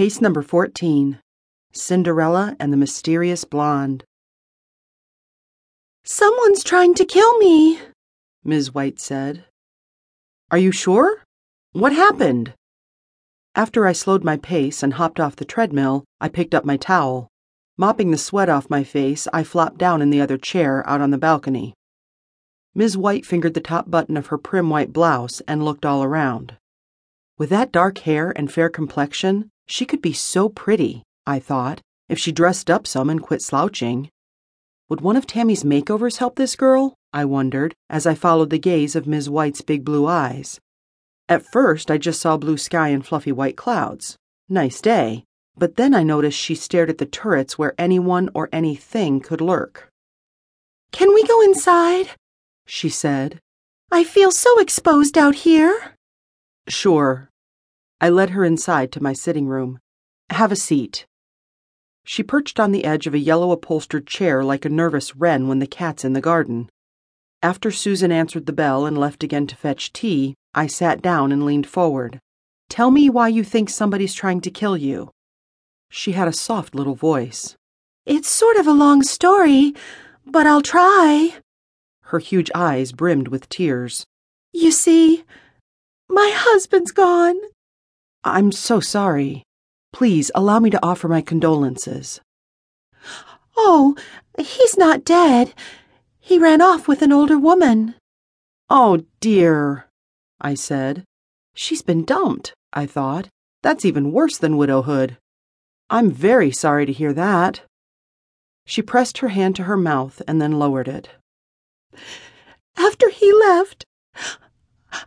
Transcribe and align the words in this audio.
Case 0.00 0.22
number 0.22 0.40
14 0.40 1.20
Cinderella 1.72 2.56
and 2.58 2.72
the 2.72 2.78
Mysterious 2.78 3.44
Blonde. 3.44 4.02
Someone's 6.04 6.64
trying 6.64 6.94
to 6.94 7.04
kill 7.04 7.36
me, 7.36 7.78
Ms. 8.42 8.72
White 8.72 8.98
said. 8.98 9.44
Are 10.50 10.56
you 10.56 10.72
sure? 10.72 11.24
What 11.72 11.92
happened? 11.92 12.54
After 13.54 13.86
I 13.86 13.92
slowed 13.92 14.24
my 14.24 14.38
pace 14.38 14.82
and 14.82 14.94
hopped 14.94 15.20
off 15.20 15.36
the 15.36 15.44
treadmill, 15.44 16.04
I 16.18 16.30
picked 16.30 16.54
up 16.54 16.64
my 16.64 16.78
towel. 16.78 17.28
Mopping 17.76 18.10
the 18.10 18.16
sweat 18.16 18.48
off 18.48 18.70
my 18.70 18.82
face, 18.82 19.28
I 19.34 19.44
flopped 19.44 19.76
down 19.76 20.00
in 20.00 20.08
the 20.08 20.22
other 20.22 20.38
chair 20.38 20.82
out 20.88 21.02
on 21.02 21.10
the 21.10 21.18
balcony. 21.18 21.74
Ms. 22.74 22.96
White 22.96 23.26
fingered 23.26 23.52
the 23.52 23.60
top 23.60 23.90
button 23.90 24.16
of 24.16 24.28
her 24.28 24.38
prim 24.38 24.70
white 24.70 24.94
blouse 24.94 25.42
and 25.46 25.62
looked 25.62 25.84
all 25.84 26.02
around. 26.02 26.56
With 27.36 27.50
that 27.50 27.70
dark 27.70 27.98
hair 27.98 28.32
and 28.34 28.50
fair 28.50 28.70
complexion, 28.70 29.50
she 29.70 29.86
could 29.86 30.02
be 30.02 30.12
so 30.12 30.48
pretty, 30.48 31.04
I 31.26 31.38
thought, 31.38 31.80
if 32.08 32.18
she 32.18 32.32
dressed 32.32 32.68
up 32.68 32.86
some 32.86 33.08
and 33.08 33.22
quit 33.22 33.40
slouching. 33.40 34.10
Would 34.88 35.00
one 35.00 35.16
of 35.16 35.26
Tammy's 35.26 35.62
makeovers 35.62 36.16
help 36.16 36.34
this 36.34 36.56
girl? 36.56 36.94
I 37.12 37.24
wondered, 37.24 37.74
as 37.88 38.04
I 38.04 38.14
followed 38.14 38.50
the 38.50 38.58
gaze 38.58 38.96
of 38.96 39.06
Ms. 39.06 39.30
White's 39.30 39.62
big 39.62 39.84
blue 39.84 40.06
eyes. 40.06 40.58
At 41.28 41.46
first, 41.52 41.88
I 41.88 41.98
just 41.98 42.20
saw 42.20 42.36
blue 42.36 42.56
sky 42.56 42.88
and 42.88 43.06
fluffy 43.06 43.30
white 43.30 43.56
clouds. 43.56 44.16
Nice 44.48 44.80
day. 44.80 45.24
But 45.56 45.76
then 45.76 45.94
I 45.94 46.02
noticed 46.02 46.36
she 46.36 46.56
stared 46.56 46.90
at 46.90 46.98
the 46.98 47.06
turrets 47.06 47.56
where 47.56 47.74
anyone 47.78 48.28
or 48.34 48.48
anything 48.52 49.20
could 49.20 49.40
lurk. 49.40 49.88
Can 50.90 51.14
we 51.14 51.22
go 51.22 51.40
inside? 51.42 52.10
She 52.66 52.88
said. 52.88 53.38
I 53.92 54.02
feel 54.02 54.32
so 54.32 54.58
exposed 54.58 55.16
out 55.16 55.36
here. 55.46 55.94
Sure. 56.68 57.29
I 58.02 58.08
led 58.08 58.30
her 58.30 58.44
inside 58.44 58.92
to 58.92 59.02
my 59.02 59.12
sitting 59.12 59.46
room. 59.46 59.78
Have 60.30 60.50
a 60.50 60.56
seat. 60.56 61.06
She 62.04 62.22
perched 62.22 62.58
on 62.58 62.72
the 62.72 62.84
edge 62.86 63.06
of 63.06 63.12
a 63.12 63.18
yellow 63.18 63.52
upholstered 63.52 64.06
chair 64.06 64.42
like 64.42 64.64
a 64.64 64.70
nervous 64.70 65.14
wren 65.14 65.48
when 65.48 65.58
the 65.58 65.66
cat's 65.66 66.04
in 66.04 66.14
the 66.14 66.20
garden. 66.22 66.70
After 67.42 67.70
Susan 67.70 68.10
answered 68.10 68.46
the 68.46 68.52
bell 68.52 68.86
and 68.86 68.96
left 68.96 69.22
again 69.22 69.46
to 69.48 69.56
fetch 69.56 69.92
tea, 69.92 70.34
I 70.54 70.66
sat 70.66 71.02
down 71.02 71.30
and 71.30 71.44
leaned 71.44 71.66
forward. 71.66 72.20
Tell 72.70 72.90
me 72.90 73.10
why 73.10 73.28
you 73.28 73.44
think 73.44 73.68
somebody's 73.68 74.14
trying 74.14 74.40
to 74.42 74.50
kill 74.50 74.76
you. 74.76 75.10
She 75.90 76.12
had 76.12 76.28
a 76.28 76.32
soft 76.32 76.74
little 76.74 76.94
voice. 76.94 77.56
It's 78.06 78.30
sort 78.30 78.56
of 78.56 78.66
a 78.66 78.72
long 78.72 79.02
story, 79.02 79.74
but 80.24 80.46
I'll 80.46 80.62
try. 80.62 81.34
Her 82.04 82.18
huge 82.18 82.50
eyes 82.54 82.92
brimmed 82.92 83.28
with 83.28 83.48
tears. 83.48 84.06
You 84.52 84.70
see, 84.70 85.24
my 86.08 86.32
husband's 86.34 86.92
gone. 86.92 87.36
I'm 88.24 88.52
so 88.52 88.80
sorry. 88.80 89.44
Please 89.92 90.30
allow 90.34 90.58
me 90.58 90.70
to 90.70 90.84
offer 90.84 91.08
my 91.08 91.22
condolences. 91.22 92.20
Oh, 93.56 93.96
he's 94.38 94.76
not 94.76 95.04
dead. 95.04 95.54
He 96.18 96.38
ran 96.38 96.60
off 96.60 96.86
with 96.86 97.02
an 97.02 97.12
older 97.12 97.38
woman. 97.38 97.94
Oh, 98.68 99.02
dear, 99.20 99.86
I 100.40 100.54
said. 100.54 101.04
She's 101.54 101.82
been 101.82 102.04
dumped, 102.04 102.54
I 102.72 102.86
thought. 102.86 103.28
That's 103.62 103.84
even 103.84 104.12
worse 104.12 104.38
than 104.38 104.56
widowhood. 104.56 105.18
I'm 105.88 106.10
very 106.10 106.52
sorry 106.52 106.86
to 106.86 106.92
hear 106.92 107.12
that. 107.12 107.62
She 108.64 108.82
pressed 108.82 109.18
her 109.18 109.28
hand 109.28 109.56
to 109.56 109.64
her 109.64 109.76
mouth 109.76 110.22
and 110.28 110.40
then 110.40 110.58
lowered 110.58 110.86
it. 110.86 111.08
After 112.76 113.10
he 113.10 113.32
left, 113.32 113.84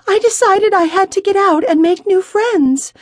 I 0.07 0.19
decided 0.19 0.73
I 0.73 0.83
had 0.83 1.11
to 1.11 1.21
get 1.21 1.35
out 1.35 1.63
and 1.67 1.81
make 1.81 2.05
new 2.05 2.21
friends. 2.21 2.93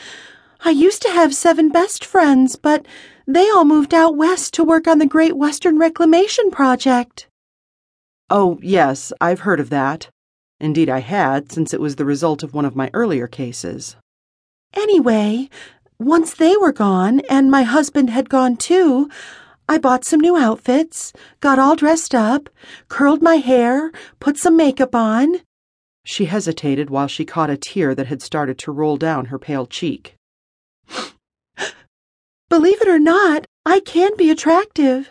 I 0.63 0.69
used 0.69 1.01
to 1.01 1.09
have 1.09 1.33
seven 1.33 1.69
best 1.69 2.05
friends, 2.05 2.55
but 2.55 2.85
they 3.27 3.49
all 3.49 3.65
moved 3.65 3.93
out 3.93 4.15
west 4.15 4.53
to 4.55 4.63
work 4.63 4.87
on 4.87 4.99
the 4.99 5.05
Great 5.05 5.35
Western 5.35 5.77
Reclamation 5.79 6.51
Project. 6.51 7.27
Oh, 8.29 8.59
yes, 8.61 9.11
I've 9.19 9.41
heard 9.41 9.59
of 9.59 9.69
that. 9.69 10.09
Indeed, 10.59 10.89
I 10.89 10.99
had, 10.99 11.51
since 11.51 11.73
it 11.73 11.81
was 11.81 11.95
the 11.95 12.05
result 12.05 12.43
of 12.43 12.53
one 12.53 12.65
of 12.65 12.75
my 12.75 12.89
earlier 12.93 13.27
cases. 13.27 13.95
Anyway, 14.73 15.49
once 15.99 16.33
they 16.33 16.55
were 16.55 16.71
gone 16.71 17.21
and 17.29 17.51
my 17.51 17.63
husband 17.63 18.09
had 18.09 18.29
gone 18.29 18.55
too, 18.55 19.09
I 19.67 19.77
bought 19.77 20.05
some 20.05 20.19
new 20.19 20.37
outfits, 20.37 21.13
got 21.39 21.59
all 21.59 21.75
dressed 21.75 22.13
up, 22.13 22.49
curled 22.89 23.21
my 23.21 23.35
hair, 23.35 23.91
put 24.19 24.37
some 24.37 24.55
makeup 24.55 24.93
on. 24.95 25.41
She 26.03 26.25
hesitated 26.25 26.89
while 26.89 27.07
she 27.07 27.25
caught 27.25 27.49
a 27.49 27.57
tear 27.57 27.93
that 27.95 28.07
had 28.07 28.21
started 28.21 28.57
to 28.59 28.71
roll 28.71 28.97
down 28.97 29.25
her 29.25 29.37
pale 29.37 29.67
cheek. 29.67 30.15
Believe 32.49 32.81
it 32.81 32.87
or 32.87 32.99
not, 32.99 33.45
I 33.65 33.79
can 33.79 34.17
be 34.17 34.29
attractive. 34.31 35.09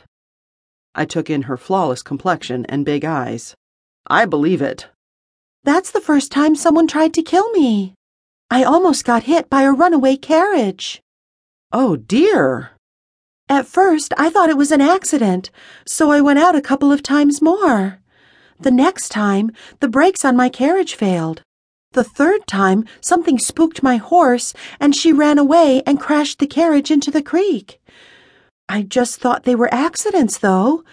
I 0.95 1.05
took 1.05 1.31
in 1.31 1.43
her 1.43 1.57
flawless 1.57 2.03
complexion 2.03 2.67
and 2.67 2.85
big 2.85 3.05
eyes. 3.05 3.55
I 4.09 4.25
believe 4.25 4.61
it. 4.61 4.89
That's 5.63 5.93
the 5.93 6.01
first 6.01 6.33
time 6.33 6.57
someone 6.57 6.89
tried 6.89 7.15
to 7.15 7.23
kill 7.23 7.49
me. 7.53 7.95
I 8.51 8.65
almost 8.65 9.05
got 9.05 9.23
hit 9.23 9.49
by 9.49 9.63
a 9.63 9.73
runaway 9.73 10.17
carriage. 10.17 11.01
Oh, 11.73 11.95
dear. 11.95 12.73
At 13.49 13.67
first, 13.67 14.13
I 14.19 14.31
thought 14.31 14.51
it 14.51 14.57
was 14.57 14.73
an 14.73 14.81
accident, 14.81 15.51
so 15.87 16.11
I 16.11 16.21
went 16.21 16.41
out 16.41 16.57
a 16.57 16.61
couple 16.61 16.91
of 16.91 17.03
times 17.03 17.41
more. 17.41 18.00
The 18.63 18.71
next 18.71 19.09
time, 19.09 19.53
the 19.81 19.89
brakes 19.89 20.23
on 20.23 20.37
my 20.37 20.51
carriage 20.51 20.95
failed. 20.95 21.43
The 21.93 22.05
third 22.05 22.47
time, 22.47 22.85
something 23.01 23.39
spooked 23.39 23.83
my 23.83 23.97
horse, 23.97 24.53
and 24.79 24.95
she 24.95 25.15
ran 25.15 25.39
away 25.39 25.83
and 25.87 25.99
crashed 25.99 26.39
the 26.39 26.47
carriage 26.47 26.91
into 26.91 27.11
the 27.11 27.23
creek. 27.23 27.81
I 28.69 28.83
just 28.83 29.19
thought 29.19 29.45
they 29.45 29.55
were 29.55 29.73
accidents, 29.73 30.37
though, 30.37 30.85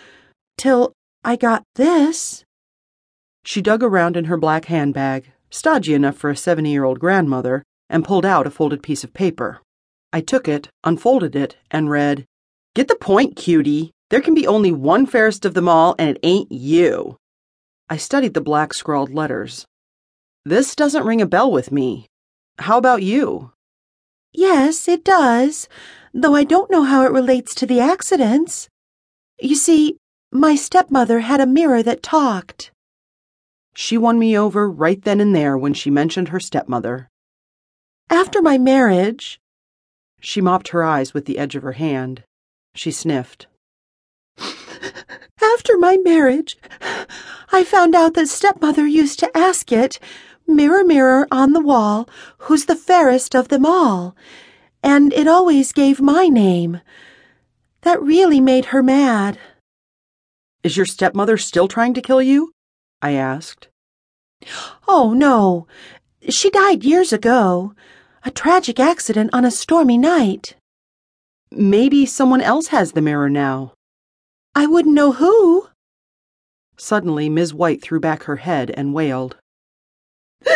till 0.58 0.94
I 1.26 1.36
got 1.36 1.64
this. 1.76 2.46
She 3.44 3.62
dug 3.62 3.84
around 3.84 4.16
in 4.16 4.26
her 4.26 4.38
black 4.38 4.66
handbag, 4.66 5.32
stodgy 5.50 5.94
enough 5.94 6.16
for 6.16 6.30
a 6.30 6.38
70 6.38 6.72
year 6.72 6.86
old 6.86 7.00
grandmother, 7.00 7.64
and 7.90 8.06
pulled 8.06 8.26
out 8.26 8.48
a 8.48 8.50
folded 8.50 8.82
piece 8.82 9.04
of 9.04 9.14
paper. 9.14 9.60
I 10.14 10.22
took 10.22 10.48
it, 10.48 10.70
unfolded 10.86 11.36
it, 11.36 11.58
and 11.70 11.90
read, 11.90 12.26
Get 12.76 12.88
the 12.88 12.96
point, 12.96 13.36
cutie. 13.36 13.92
There 14.10 14.22
can 14.22 14.34
be 14.34 14.48
only 14.48 14.72
one 14.72 15.06
fairest 15.06 15.44
of 15.44 15.54
them 15.54 15.68
all, 15.68 15.96
and 16.00 16.10
it 16.10 16.20
ain't 16.24 16.52
you. 16.52 17.18
I 17.90 17.98
studied 17.98 18.34
the 18.34 18.42
black 18.42 18.74
scrawled 18.74 19.14
letters. 19.14 19.66
This 20.44 20.76
doesn't 20.76 21.06
ring 21.06 21.22
a 21.22 21.26
bell 21.26 21.52
with 21.52 21.72
me. 21.72 22.08
How 22.60 22.78
about 22.78 23.02
you? 23.02 23.52
Yes, 24.34 24.88
it 24.88 25.06
does, 25.06 25.70
though 26.14 26.36
I 26.36 26.44
don't 26.44 26.70
know 26.70 26.84
how 26.84 27.04
it 27.06 27.12
relates 27.12 27.56
to 27.56 27.66
the 27.66 27.80
accidents. 27.80 28.68
You 29.40 29.56
see, 29.56 29.98
my 30.32 30.56
stepmother 30.56 31.22
had 31.22 31.40
a 31.40 31.46
mirror 31.46 31.82
that 31.82 32.04
talked. 32.04 32.72
She 33.74 33.98
won 33.98 34.20
me 34.20 34.38
over 34.38 34.70
right 34.70 35.02
then 35.02 35.22
and 35.22 35.36
there 35.36 35.58
when 35.58 35.74
she 35.74 35.90
mentioned 35.90 36.30
her 36.30 36.40
stepmother. 36.40 37.10
After 38.10 38.42
my 38.42 38.58
marriage, 38.58 39.40
she 40.20 40.42
mopped 40.42 40.70
her 40.70 40.84
eyes 40.84 41.14
with 41.14 41.26
the 41.26 41.38
edge 41.38 41.56
of 41.56 41.64
her 41.64 41.74
hand. 41.74 42.24
She 42.76 42.92
sniffed. 42.92 43.48
After 44.38 45.78
my 45.78 45.98
marriage, 46.04 46.58
I 47.52 47.64
found 47.64 47.96
out 47.96 48.14
that 48.16 48.28
stepmother 48.28 48.86
used 48.86 49.20
to 49.20 49.38
ask 49.38 49.72
it 49.72 50.00
Mirror, 50.50 50.86
mirror 50.86 51.28
on 51.30 51.52
the 51.52 51.60
wall, 51.60 52.08
who's 52.38 52.66
the 52.66 52.76
fairest 52.76 53.36
of 53.36 53.50
them 53.50 53.66
all? 53.66 54.16
And 54.82 55.12
it 55.12 55.28
always 55.28 55.74
gave 55.74 56.00
my 56.00 56.28
name. 56.28 56.80
That 57.82 58.02
really 58.02 58.40
made 58.40 58.66
her 58.66 58.82
mad. 58.82 59.38
Is 60.64 60.78
your 60.78 60.86
stepmother 60.86 61.38
still 61.38 61.68
trying 61.68 61.94
to 61.96 62.02
kill 62.02 62.22
you? 62.22 62.52
I 63.02 63.12
asked. 63.12 63.68
Oh, 64.88 65.14
no. 65.14 65.68
She 66.30 66.50
died 66.50 66.86
years 66.86 67.12
ago. 67.12 67.74
A 68.24 68.32
tragic 68.32 68.80
accident 68.80 69.30
on 69.34 69.44
a 69.44 69.52
stormy 69.52 69.98
night. 69.98 70.56
Maybe 71.52 72.06
someone 72.06 72.42
else 72.42 72.68
has 72.68 72.94
the 72.94 73.02
mirror 73.02 73.30
now. 73.30 73.74
I 74.56 74.66
wouldn't 74.66 74.96
know 74.96 75.12
who. 75.12 75.68
Suddenly, 76.78 77.30
Miss 77.30 77.54
White 77.54 77.82
threw 77.82 78.00
back 78.00 78.24
her 78.24 78.36
head 78.38 78.72
and 78.72 78.94
wailed. 78.94 79.38
oh, 80.46 80.54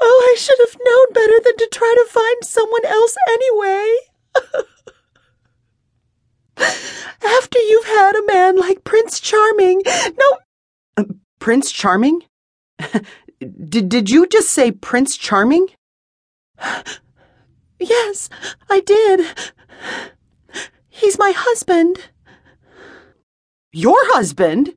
I 0.00 0.34
should 0.36 0.58
have 0.60 0.76
known 0.84 1.12
better 1.12 1.40
than 1.42 1.56
to 1.56 1.68
try 1.72 1.94
to 1.96 2.10
find 2.10 2.44
someone 2.44 2.84
else 2.84 3.16
anyway. 3.30 3.96
After 7.24 7.58
you've 7.58 7.86
had 7.86 8.14
a 8.14 8.26
man 8.26 8.58
like 8.58 8.84
Prince 8.84 9.18
Charming, 9.20 9.82
no. 9.86 10.38
Uh, 10.96 11.04
Prince 11.38 11.72
Charming? 11.72 12.22
did, 13.38 13.88
did 13.88 14.10
you 14.10 14.26
just 14.26 14.50
say 14.50 14.70
Prince 14.70 15.16
Charming? 15.16 15.68
Yes, 17.80 18.30
I 18.70 18.80
did. 18.80 19.26
He's 20.88 21.18
my 21.18 21.32
husband. 21.36 21.98
Your 23.76 23.98
husband? 24.14 24.70